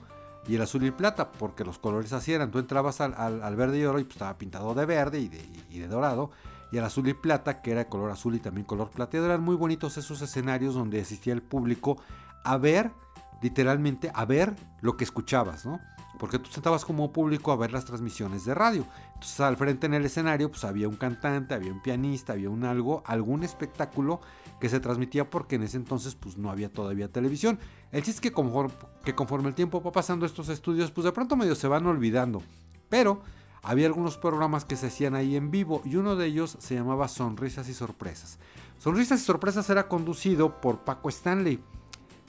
y 0.47 0.55
el 0.55 0.61
azul 0.61 0.83
y 0.83 0.91
plata, 0.91 1.31
porque 1.31 1.63
los 1.63 1.79
colores 1.79 2.11
así 2.13 2.33
eran. 2.33 2.51
Tú 2.51 2.59
entrabas 2.59 3.01
al, 3.01 3.55
verde 3.55 3.79
y 3.79 3.85
oro 3.85 3.99
y 3.99 4.03
pues, 4.03 4.15
estaba 4.15 4.37
pintado 4.37 4.73
de 4.73 4.85
verde 4.85 5.19
y 5.19 5.79
de, 5.79 5.87
dorado 5.87 6.31
y 6.71 6.77
el 6.77 6.83
azul 6.83 7.07
y 7.07 7.13
plata, 7.13 7.61
que 7.61 7.71
era 7.71 7.81
de 7.81 7.89
color 7.89 8.11
azul 8.11 8.35
y 8.35 8.39
también 8.39 8.65
color 8.65 8.89
plateado. 8.89 9.27
Eran 9.27 9.41
muy 9.41 9.55
bonitos 9.55 9.97
esos 9.97 10.21
escenarios 10.21 10.75
donde 10.75 11.01
asistía 11.01 11.33
el 11.33 11.41
público 11.41 11.97
a 12.43 12.57
ver, 12.57 12.91
literalmente, 13.41 14.11
a 14.13 14.25
ver 14.25 14.53
lo 14.81 14.97
que 14.97 15.05
escuchabas, 15.05 15.65
¿no? 15.65 15.79
Porque 16.19 16.39
tú 16.39 16.49
sentabas 16.49 16.85
como 16.85 17.11
público 17.11 17.51
a 17.51 17.55
ver 17.55 17.71
las 17.71 17.85
transmisiones 17.85 18.45
de 18.45 18.53
radio. 18.53 18.85
Entonces 19.13 19.39
al 19.39 19.57
frente 19.57 19.87
en 19.87 19.93
el 19.93 20.05
escenario 20.05 20.49
pues 20.49 20.63
había 20.63 20.87
un 20.87 20.95
cantante, 20.95 21.53
había 21.53 21.71
un 21.71 21.81
pianista, 21.81 22.33
había 22.33 22.49
un 22.49 22.65
algo, 22.65 23.03
algún 23.05 23.43
espectáculo 23.43 24.21
que 24.59 24.69
se 24.69 24.79
transmitía 24.79 25.29
porque 25.29 25.55
en 25.55 25.63
ese 25.63 25.77
entonces 25.77 26.15
pues 26.15 26.37
no 26.37 26.49
había 26.49 26.71
todavía 26.71 27.11
televisión. 27.11 27.59
El 27.91 28.03
chiste 28.03 28.11
es 28.17 28.21
que 28.21 28.31
conforme, 28.31 28.73
que 29.03 29.15
conforme 29.15 29.49
el 29.49 29.55
tiempo 29.55 29.81
va 29.81 29.91
pasando 29.91 30.25
estos 30.25 30.49
estudios 30.49 30.91
pues 30.91 31.05
de 31.05 31.11
pronto 31.11 31.35
medio 31.35 31.55
se 31.55 31.67
van 31.67 31.85
olvidando. 31.85 32.41
Pero 32.89 33.21
había 33.63 33.87
algunos 33.87 34.17
programas 34.17 34.65
que 34.65 34.75
se 34.75 34.87
hacían 34.87 35.15
ahí 35.15 35.35
en 35.35 35.49
vivo 35.49 35.81
y 35.85 35.95
uno 35.95 36.15
de 36.15 36.27
ellos 36.27 36.57
se 36.59 36.75
llamaba 36.75 37.07
Sonrisas 37.07 37.69
y 37.69 37.73
Sorpresas. 37.73 38.37
Sonrisas 38.77 39.21
y 39.21 39.23
Sorpresas 39.23 39.69
era 39.69 39.87
conducido 39.87 40.59
por 40.59 40.79
Paco 40.79 41.07
Stanley. 41.07 41.63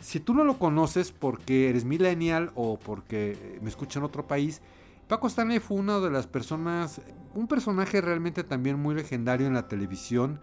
Si 0.04 0.20
tú 0.20 0.34
no 0.34 0.44
lo 0.44 0.58
conoces 0.58 1.12
porque 1.12 1.70
eres 1.70 1.86
millennial 1.86 2.52
o 2.56 2.78
porque 2.78 3.58
me 3.62 3.70
escucha 3.70 3.98
en 3.98 4.04
otro 4.04 4.26
país, 4.26 4.60
Paco 5.08 5.28
Stanley 5.28 5.60
fue 5.60 5.78
una 5.78 5.98
de 5.98 6.10
las 6.10 6.26
personas, 6.26 7.00
un 7.34 7.48
personaje 7.48 8.02
realmente 8.02 8.44
también 8.44 8.78
muy 8.78 8.94
legendario 8.94 9.46
en 9.46 9.54
la 9.54 9.66
televisión. 9.66 10.40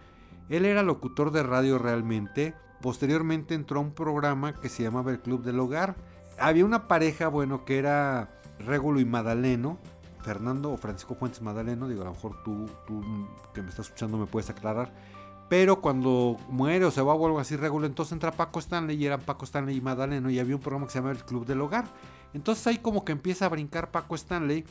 Él 0.50 0.65
era 0.65 0.82
locutor 0.82 1.30
de 1.30 1.44
radio 1.44 1.77
realmente. 1.77 2.56
Posteriormente 2.82 3.53
entró 3.53 3.77
a 3.77 3.84
un 3.84 3.91
programa 3.91 4.60
que 4.60 4.68
se 4.68 4.82
llamaba 4.82 5.12
El 5.12 5.20
Club 5.20 5.44
del 5.44 5.60
Hogar. 5.60 5.96
Había 6.39 6.65
una 6.65 6.88
pareja, 6.88 7.27
bueno, 7.27 7.63
que 7.63 7.77
era 7.77 8.41
Régulo 8.58 9.00
y 9.00 9.06
Madaleno. 9.06 9.77
Fernando 10.24 10.72
o 10.72 10.77
Francisco 10.77 11.13
Fuentes 11.13 11.44
Madaleno, 11.44 11.88
digo, 11.88 12.01
a 12.01 12.06
lo 12.06 12.13
mejor 12.13 12.41
tú, 12.44 12.68
tú 12.88 13.03
que 13.53 13.62
me 13.62 13.70
estás 13.70 13.86
escuchando 13.86 14.18
me 14.18 14.25
puedes 14.25 14.50
aclarar. 14.50 14.91
Pero 15.51 15.81
cuando 15.81 16.38
muere 16.48 16.86
o 16.86 16.91
se 16.91 17.01
va 17.01 17.13
o 17.13 17.25
algo 17.25 17.38
así 17.38 17.58
regular, 17.58 17.89
entonces 17.89 18.13
entra 18.13 18.31
Paco 18.31 18.60
Stanley 18.60 18.96
y 18.96 19.05
eran 19.05 19.20
Paco 19.20 19.43
Stanley 19.43 19.75
y 19.75 19.81
Madaleno 19.81 20.29
y 20.29 20.39
había 20.39 20.55
un 20.55 20.62
programa 20.62 20.86
que 20.86 20.93
se 20.93 21.00
llamaba 21.00 21.13
El 21.13 21.25
Club 21.25 21.46
del 21.46 21.60
Hogar. 21.60 21.84
Entonces 22.34 22.65
ahí 22.67 22.77
como 22.77 23.03
que 23.03 23.12
empieza 23.12 23.48
a 23.48 23.50
brincar 23.50 23.91
Paco 23.91 24.15
Stanley 24.15 24.63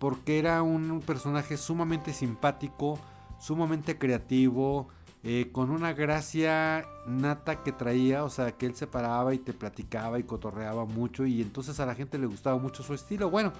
porque 0.00 0.40
era 0.40 0.64
un 0.64 1.00
personaje 1.06 1.56
sumamente 1.56 2.12
simpático, 2.12 2.98
sumamente 3.38 3.98
creativo, 3.98 4.88
eh, 5.22 5.50
con 5.52 5.70
una 5.70 5.92
gracia 5.92 6.84
nata 7.06 7.62
que 7.62 7.70
traía, 7.70 8.24
o 8.24 8.28
sea, 8.28 8.50
que 8.50 8.66
él 8.66 8.74
se 8.74 8.88
paraba 8.88 9.32
y 9.32 9.38
te 9.38 9.52
platicaba 9.52 10.18
y 10.18 10.24
cotorreaba 10.24 10.86
mucho 10.86 11.24
y 11.24 11.40
entonces 11.40 11.78
a 11.78 11.86
la 11.86 11.94
gente 11.94 12.18
le 12.18 12.26
gustaba 12.26 12.58
mucho 12.58 12.82
su 12.82 12.94
estilo. 12.94 13.30
Bueno, 13.30 13.52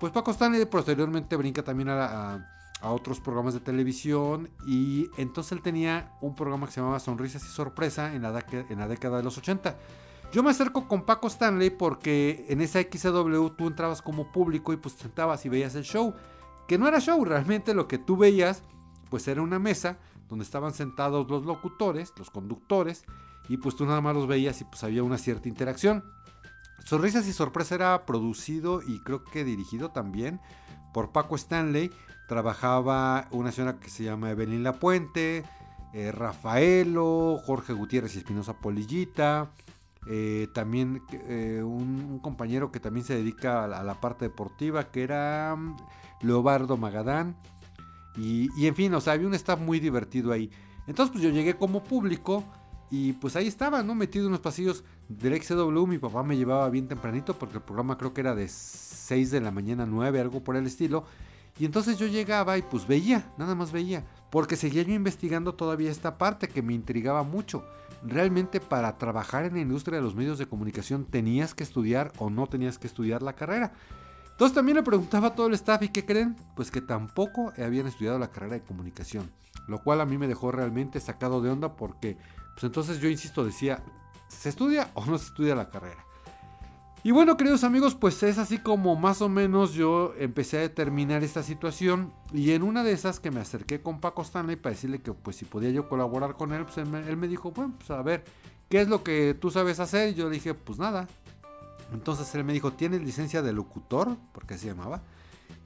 pues 0.00 0.12
Paco 0.12 0.32
Stanley 0.32 0.64
posteriormente 0.66 1.36
brinca 1.36 1.62
también 1.62 1.90
a, 1.90 2.44
otros 2.90 3.20
programas 3.20 3.54
de 3.54 3.60
televisión 3.60 4.50
y 4.66 5.08
entonces 5.16 5.52
él 5.52 5.62
tenía 5.62 6.12
un 6.20 6.34
programa 6.34 6.66
que 6.66 6.72
se 6.72 6.80
llamaba 6.80 6.98
Sonrisas 6.98 7.44
y 7.44 7.48
Sorpresa 7.48 8.14
en 8.14 8.22
la, 8.22 8.44
en 8.50 8.78
la 8.78 8.88
década 8.88 9.18
de 9.18 9.22
los 9.22 9.38
80. 9.38 9.76
Yo 10.32 10.42
me 10.42 10.50
acerco 10.50 10.88
con 10.88 11.04
Paco 11.04 11.28
Stanley 11.28 11.70
porque 11.70 12.46
en 12.48 12.60
esa 12.60 12.80
XW 12.80 13.48
tú 13.56 13.68
entrabas 13.68 14.02
como 14.02 14.32
público 14.32 14.72
y 14.72 14.76
pues 14.76 14.94
sentabas 14.94 15.44
y 15.46 15.48
veías 15.48 15.74
el 15.74 15.84
show. 15.84 16.14
Que 16.66 16.78
no 16.78 16.88
era 16.88 17.00
show, 17.00 17.24
realmente 17.24 17.74
lo 17.74 17.86
que 17.86 17.98
tú 17.98 18.16
veías 18.16 18.62
pues 19.10 19.28
era 19.28 19.42
una 19.42 19.58
mesa 19.58 19.98
donde 20.28 20.44
estaban 20.44 20.72
sentados 20.72 21.30
los 21.30 21.44
locutores, 21.44 22.14
los 22.16 22.30
conductores, 22.30 23.04
y 23.48 23.58
pues 23.58 23.76
tú 23.76 23.84
nada 23.84 24.00
más 24.00 24.14
los 24.14 24.26
veías 24.26 24.58
y 24.62 24.64
pues 24.64 24.82
había 24.82 25.02
una 25.02 25.18
cierta 25.18 25.50
interacción. 25.50 26.02
Sonrisas 26.86 27.26
y 27.28 27.34
Sorpresa 27.34 27.74
era 27.74 28.06
producido 28.06 28.80
y 28.82 29.00
creo 29.00 29.24
que 29.24 29.44
dirigido 29.44 29.90
también 29.90 30.40
por 30.94 31.12
Paco 31.12 31.36
Stanley. 31.36 31.90
Trabajaba 32.28 33.28
una 33.30 33.52
señora 33.52 33.78
que 33.78 33.90
se 33.90 34.04
llama 34.04 34.30
Evelyn 34.30 34.62
Lapuente, 34.62 35.44
eh, 35.92 36.10
Rafaelo, 36.12 37.38
Jorge 37.44 37.72
Gutiérrez 37.72 38.14
y 38.14 38.18
Espinosa 38.18 38.54
Polillita. 38.54 39.50
Eh, 40.08 40.48
también 40.52 41.02
eh, 41.12 41.62
un, 41.64 42.18
compañero 42.20 42.72
que 42.72 42.80
también 42.80 43.06
se 43.06 43.14
dedica 43.14 43.64
a 43.64 43.84
la, 43.84 44.00
parte 44.00 44.24
deportiva, 44.24 44.90
que 44.90 45.02
era 45.02 45.54
mm, 45.56 45.76
Leobardo 46.22 46.76
Magadán. 46.76 47.36
Y, 48.16 48.66
en 48.66 48.74
fin, 48.74 48.92
o 48.94 49.00
sea, 49.00 49.14
había 49.14 49.26
un 49.26 49.34
staff 49.34 49.58
muy 49.58 49.80
divertido 49.80 50.32
ahí. 50.32 50.50
Entonces, 50.86 51.12
pues 51.12 51.22
yo 51.24 51.30
llegué 51.30 51.54
como 51.54 51.82
público 51.82 52.44
y 52.90 53.14
pues 53.14 53.36
ahí 53.36 53.46
estaba, 53.46 53.82
¿no? 53.82 53.94
Metido 53.94 54.26
en 54.26 54.32
los 54.32 54.40
pasillos 54.40 54.84
del 55.08 55.40
XW. 55.42 55.86
Mi 55.86 55.98
papá 55.98 56.22
me 56.22 56.36
llevaba 56.36 56.68
bien 56.68 56.88
tempranito 56.88 57.38
porque 57.38 57.56
el 57.56 57.62
programa 57.62 57.96
creo 57.96 58.12
que 58.12 58.20
era 58.20 58.34
de 58.34 58.48
6 58.48 59.30
de 59.30 59.40
la 59.40 59.50
mañana, 59.50 59.86
9, 59.86 60.20
algo 60.20 60.44
por 60.44 60.56
el 60.56 60.66
estilo. 60.66 61.04
Y 61.62 61.64
entonces 61.64 61.96
yo 61.96 62.08
llegaba 62.08 62.58
y 62.58 62.62
pues 62.62 62.88
veía, 62.88 63.32
nada 63.38 63.54
más 63.54 63.70
veía. 63.70 64.04
Porque 64.32 64.56
seguía 64.56 64.82
yo 64.82 64.94
investigando 64.94 65.54
todavía 65.54 65.92
esta 65.92 66.18
parte 66.18 66.48
que 66.48 66.60
me 66.60 66.74
intrigaba 66.74 67.22
mucho. 67.22 67.64
Realmente 68.02 68.58
para 68.58 68.98
trabajar 68.98 69.44
en 69.44 69.54
la 69.54 69.60
industria 69.60 69.98
de 69.98 70.02
los 70.02 70.16
medios 70.16 70.38
de 70.38 70.46
comunicación 70.46 71.04
tenías 71.04 71.54
que 71.54 71.62
estudiar 71.62 72.10
o 72.18 72.30
no 72.30 72.48
tenías 72.48 72.78
que 72.78 72.88
estudiar 72.88 73.22
la 73.22 73.34
carrera. 73.34 73.74
Entonces 74.32 74.56
también 74.56 74.74
le 74.74 74.82
preguntaba 74.82 75.28
a 75.28 75.34
todo 75.36 75.46
el 75.46 75.54
staff 75.54 75.80
y 75.84 75.90
¿qué 75.90 76.04
creen? 76.04 76.34
Pues 76.56 76.72
que 76.72 76.80
tampoco 76.80 77.52
habían 77.56 77.86
estudiado 77.86 78.18
la 78.18 78.32
carrera 78.32 78.54
de 78.54 78.64
comunicación. 78.64 79.30
Lo 79.68 79.84
cual 79.84 80.00
a 80.00 80.04
mí 80.04 80.18
me 80.18 80.26
dejó 80.26 80.50
realmente 80.50 80.98
sacado 80.98 81.40
de 81.42 81.50
onda 81.50 81.76
porque 81.76 82.16
pues 82.54 82.64
entonces 82.64 82.98
yo 82.98 83.08
insisto, 83.08 83.44
decía, 83.44 83.84
¿se 84.26 84.48
estudia 84.48 84.90
o 84.94 85.06
no 85.06 85.16
se 85.16 85.26
estudia 85.26 85.54
la 85.54 85.70
carrera? 85.70 86.04
Y 87.04 87.10
bueno, 87.10 87.36
queridos 87.36 87.64
amigos, 87.64 87.96
pues 87.96 88.22
es 88.22 88.38
así 88.38 88.58
como 88.58 88.94
más 88.94 89.22
o 89.22 89.28
menos 89.28 89.74
yo 89.74 90.14
empecé 90.18 90.58
a 90.58 90.60
determinar 90.60 91.24
esta 91.24 91.42
situación. 91.42 92.12
Y 92.32 92.52
en 92.52 92.62
una 92.62 92.84
de 92.84 92.92
esas 92.92 93.18
que 93.18 93.32
me 93.32 93.40
acerqué 93.40 93.82
con 93.82 94.00
Paco 94.00 94.22
Stanley 94.22 94.54
para 94.54 94.74
decirle 94.74 95.02
que 95.02 95.12
pues 95.12 95.34
si 95.34 95.44
podía 95.44 95.70
yo 95.70 95.88
colaborar 95.88 96.36
con 96.36 96.52
él, 96.52 96.64
pues 96.64 96.78
él 96.78 97.16
me, 97.16 97.26
dijo, 97.26 97.50
bueno, 97.50 97.74
pues 97.76 97.90
a 97.90 98.00
ver, 98.02 98.22
¿qué 98.68 98.82
es 98.82 98.88
lo 98.88 99.02
que 99.02 99.34
tú 99.34 99.50
sabes 99.50 99.80
hacer? 99.80 100.10
Y 100.10 100.14
yo 100.14 100.28
le 100.28 100.34
dije, 100.34 100.54
pues 100.54 100.78
nada. 100.78 101.08
Entonces 101.92 102.32
él 102.36 102.44
me 102.44 102.52
dijo, 102.52 102.72
¿tienes 102.72 103.02
licencia 103.02 103.42
de 103.42 103.52
locutor? 103.52 104.16
Porque 104.32 104.54
así 104.54 104.68
llamaba. 104.68 105.02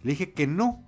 Le 0.03 0.13
dije 0.13 0.33
que 0.33 0.47
no. 0.47 0.83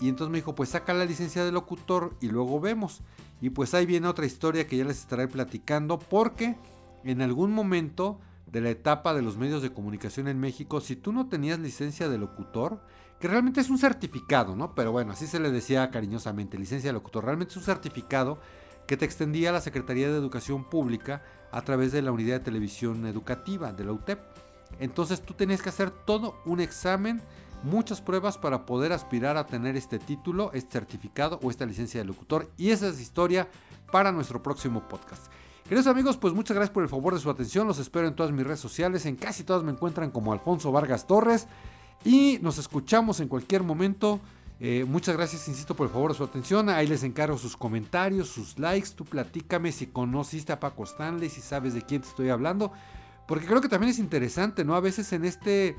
Y 0.00 0.08
entonces 0.08 0.32
me 0.32 0.38
dijo, 0.38 0.56
pues 0.56 0.70
saca 0.70 0.92
la 0.92 1.04
licencia 1.04 1.44
de 1.44 1.52
locutor 1.52 2.16
y 2.20 2.26
luego 2.26 2.58
vemos. 2.58 3.02
Y 3.40 3.50
pues 3.50 3.74
ahí 3.74 3.86
viene 3.86 4.08
otra 4.08 4.26
historia 4.26 4.66
que 4.66 4.76
ya 4.76 4.84
les 4.84 4.98
estaré 4.98 5.28
platicando 5.28 6.00
porque 6.00 6.56
en 7.04 7.22
algún 7.22 7.52
momento 7.52 8.18
de 8.54 8.60
la 8.60 8.70
etapa 8.70 9.12
de 9.14 9.20
los 9.20 9.36
medios 9.36 9.62
de 9.62 9.72
comunicación 9.72 10.28
en 10.28 10.38
México, 10.38 10.80
si 10.80 10.94
tú 10.94 11.12
no 11.12 11.26
tenías 11.26 11.58
licencia 11.58 12.08
de 12.08 12.18
locutor, 12.18 12.78
que 13.18 13.26
realmente 13.26 13.60
es 13.60 13.68
un 13.68 13.78
certificado, 13.78 14.54
¿no? 14.54 14.76
Pero 14.76 14.92
bueno, 14.92 15.10
así 15.10 15.26
se 15.26 15.40
le 15.40 15.50
decía 15.50 15.90
cariñosamente, 15.90 16.56
licencia 16.56 16.90
de 16.90 16.92
locutor, 16.92 17.24
realmente 17.24 17.50
es 17.50 17.56
un 17.56 17.64
certificado 17.64 18.38
que 18.86 18.96
te 18.96 19.04
extendía 19.04 19.50
la 19.50 19.60
Secretaría 19.60 20.08
de 20.08 20.16
Educación 20.16 20.70
Pública 20.70 21.24
a 21.50 21.62
través 21.62 21.90
de 21.90 22.00
la 22.00 22.12
unidad 22.12 22.34
de 22.34 22.44
televisión 22.44 23.04
educativa 23.06 23.72
de 23.72 23.84
la 23.86 23.92
UTEP. 23.92 24.20
Entonces 24.78 25.20
tú 25.20 25.34
tenías 25.34 25.60
que 25.60 25.70
hacer 25.70 25.90
todo 25.90 26.36
un 26.44 26.60
examen 26.60 27.22
muchas 27.64 28.00
pruebas 28.00 28.38
para 28.38 28.66
poder 28.66 28.92
aspirar 28.92 29.36
a 29.36 29.48
tener 29.48 29.76
este 29.76 29.98
título, 29.98 30.52
este 30.52 30.74
certificado 30.74 31.40
o 31.42 31.50
esta 31.50 31.66
licencia 31.66 32.00
de 32.00 32.06
locutor. 32.06 32.52
Y 32.56 32.70
esa 32.70 32.86
es 32.86 33.00
historia 33.00 33.48
para 33.90 34.12
nuestro 34.12 34.44
próximo 34.44 34.86
podcast. 34.86 35.26
Queridos 35.64 35.86
amigos, 35.86 36.18
pues 36.18 36.34
muchas 36.34 36.54
gracias 36.54 36.74
por 36.74 36.82
el 36.82 36.90
favor 36.90 37.14
de 37.14 37.20
su 37.20 37.30
atención. 37.30 37.66
Los 37.66 37.78
espero 37.78 38.06
en 38.06 38.14
todas 38.14 38.32
mis 38.32 38.44
redes 38.44 38.60
sociales. 38.60 39.06
En 39.06 39.16
casi 39.16 39.44
todas 39.44 39.62
me 39.62 39.72
encuentran 39.72 40.10
como 40.10 40.30
Alfonso 40.30 40.70
Vargas 40.70 41.06
Torres. 41.06 41.48
Y 42.04 42.38
nos 42.42 42.58
escuchamos 42.58 43.20
en 43.20 43.28
cualquier 43.28 43.62
momento. 43.62 44.20
Eh, 44.60 44.84
muchas 44.86 45.16
gracias, 45.16 45.48
insisto, 45.48 45.74
por 45.74 45.86
el 45.86 45.92
favor 45.92 46.12
de 46.12 46.18
su 46.18 46.22
atención. 46.22 46.68
Ahí 46.68 46.86
les 46.86 47.02
encargo 47.02 47.38
sus 47.38 47.56
comentarios, 47.56 48.28
sus 48.28 48.58
likes. 48.58 48.90
Tú 48.94 49.06
platícame 49.06 49.72
si 49.72 49.86
conociste 49.86 50.52
a 50.52 50.60
Paco 50.60 50.84
Stanley, 50.84 51.30
si 51.30 51.40
sabes 51.40 51.72
de 51.72 51.80
quién 51.80 52.02
te 52.02 52.08
estoy 52.08 52.28
hablando. 52.28 52.70
Porque 53.26 53.46
creo 53.46 53.62
que 53.62 53.70
también 53.70 53.90
es 53.90 53.98
interesante, 53.98 54.66
¿no? 54.66 54.74
A 54.74 54.80
veces 54.80 55.14
en 55.14 55.24
este 55.24 55.78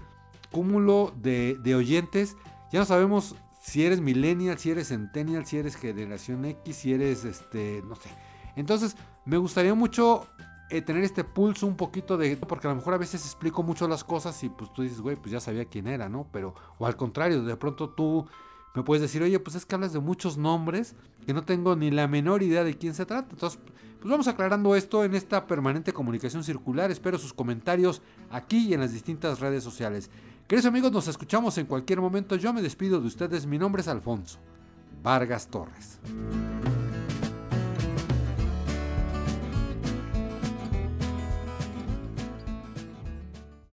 cúmulo 0.51 1.13
de, 1.21 1.75
oyentes. 1.75 2.37
Ya 2.71 2.79
no 2.79 2.85
sabemos 2.85 3.35
si 3.61 3.85
eres 3.85 4.01
millennial, 4.01 4.57
si 4.57 4.71
eres 4.71 4.87
centennial, 4.87 5.45
si 5.45 5.57
eres 5.57 5.75
generación 5.75 6.43
X, 6.43 6.75
si 6.75 6.91
eres 6.91 7.23
este, 7.23 7.83
no 7.87 7.95
sé. 7.95 8.09
Entonces, 8.55 8.95
me 9.25 9.37
gustaría 9.37 9.73
mucho 9.73 10.27
eh, 10.69 10.81
tener 10.81 11.03
este 11.03 11.23
pulso 11.23 11.67
un 11.67 11.75
poquito 11.75 12.17
de. 12.17 12.37
Porque 12.37 12.67
a 12.67 12.71
lo 12.71 12.77
mejor 12.77 12.93
a 12.93 12.97
veces 12.97 13.23
explico 13.25 13.63
mucho 13.63 13.87
las 13.87 14.03
cosas 14.03 14.41
y 14.43 14.49
pues 14.49 14.71
tú 14.73 14.81
dices, 14.81 15.01
güey, 15.01 15.15
pues 15.15 15.31
ya 15.31 15.39
sabía 15.39 15.65
quién 15.65 15.87
era, 15.87 16.09
¿no? 16.09 16.27
Pero, 16.31 16.55
o 16.77 16.85
al 16.85 16.95
contrario, 16.95 17.43
de 17.43 17.57
pronto 17.57 17.89
tú 17.89 18.27
me 18.75 18.83
puedes 18.83 19.01
decir, 19.01 19.23
oye, 19.23 19.39
pues 19.39 19.55
es 19.55 19.65
que 19.65 19.75
hablas 19.75 19.93
de 19.93 19.99
muchos 19.99 20.37
nombres 20.37 20.95
que 21.25 21.33
no 21.33 21.43
tengo 21.43 21.75
ni 21.75 21.91
la 21.91 22.07
menor 22.07 22.43
idea 22.43 22.63
de 22.63 22.77
quién 22.77 22.93
se 22.93 23.05
trata. 23.05 23.29
Entonces, 23.31 23.59
pues 23.99 24.11
vamos 24.11 24.27
aclarando 24.27 24.75
esto 24.75 25.03
en 25.03 25.15
esta 25.15 25.47
permanente 25.47 25.93
comunicación 25.93 26.43
circular. 26.43 26.91
Espero 26.91 27.17
sus 27.17 27.33
comentarios 27.33 28.01
aquí 28.29 28.67
y 28.67 28.73
en 28.73 28.81
las 28.81 28.91
distintas 28.91 29.39
redes 29.39 29.63
sociales. 29.63 30.11
Queridos 30.47 30.67
amigos, 30.67 30.91
nos 30.91 31.07
escuchamos 31.07 31.57
en 31.57 31.65
cualquier 31.65 32.01
momento. 32.01 32.35
Yo 32.35 32.53
me 32.53 32.61
despido 32.61 32.99
de 32.99 33.07
ustedes. 33.07 33.47
Mi 33.47 33.57
nombre 33.57 33.81
es 33.81 33.87
Alfonso 33.87 34.39
Vargas 35.01 35.47
Torres. 35.47 35.99